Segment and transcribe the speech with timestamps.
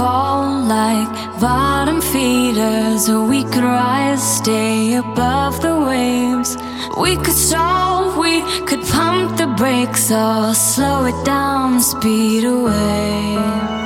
[0.00, 6.56] fall like bottom feeders, or we could rise, stay above the waves.
[7.04, 8.34] We could stall, we
[8.68, 13.79] could pump the brakes, or slow it down, speed away.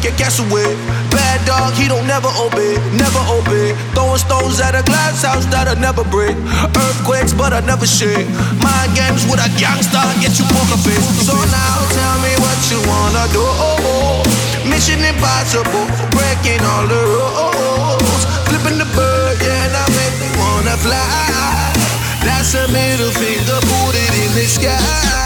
[0.00, 0.64] take your guess away.
[1.10, 3.76] Bad dog, he don't never obey, never obey.
[3.92, 6.36] Throwing stones at a glass house that I never break.
[6.72, 8.28] Earthquakes, but I never shake.
[8.60, 11.04] Mind games with a gangster, get you poker face.
[11.24, 13.44] So now tell me what you wanna do.
[14.68, 15.86] Mission impossible,
[16.16, 18.22] breaking all the rules.
[18.48, 21.72] Flipping the bird, yeah, and I make you wanna fly.
[22.24, 25.19] That's a middle finger, put it in the sky.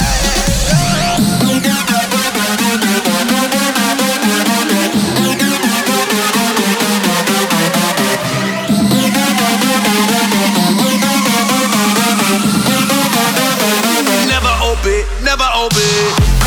[15.36, 16.43] never obey.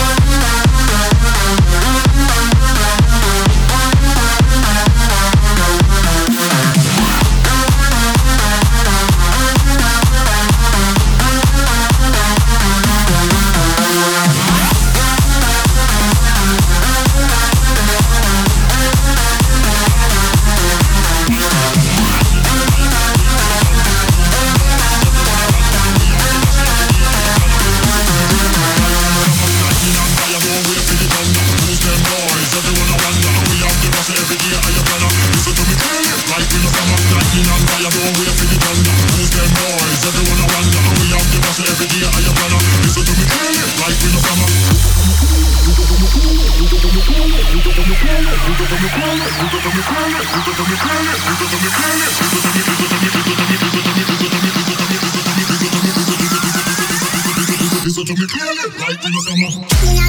[58.80, 60.07] Like in the summer.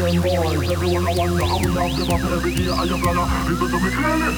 [0.00, 0.29] Your
[1.80, 2.68] off the every day
[3.00, 3.24] your.
[3.48, 4.28] Listen to me clearly,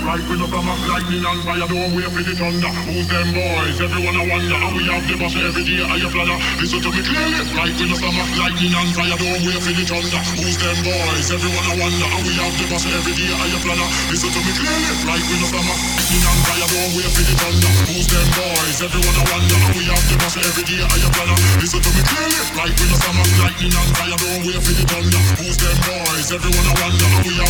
[0.47, 0.75] we.
[0.87, 1.91] Lightning and fire, don't
[2.39, 2.71] thunder.
[2.87, 3.79] Who's them boys?
[3.83, 4.59] Everyone I wonder.
[4.79, 6.39] We have the bus every day Are your planner.
[6.63, 8.27] Listen to me clearly, like we no grammar.
[8.39, 10.21] Lightning and fire, don't wait for the thunder.
[10.39, 11.27] Who's them boys?
[11.35, 12.09] Everyone I wonder.
[12.23, 13.89] We have the bus every day Are your planner.
[14.07, 15.77] Listen to me clearly, like we no grammar.
[15.99, 17.71] Lightning and fire, don't wait for the thunder.
[17.91, 18.79] Who's them boys?
[18.87, 19.59] Everyone I wonder.
[19.75, 21.39] We have the bus every day Are your planner.
[21.59, 23.27] Listen to me clearly, like we no summer.
[23.43, 25.21] Lightning and fire, don't wait for the thunder.
[25.43, 26.29] Who's them boys?
[26.31, 27.45] Everyone I wonder me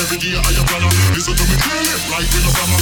[0.00, 2.80] every day I am brother Listen to me clearly, like in the summer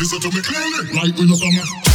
[0.00, 1.89] Listen to me clearly, in the summer.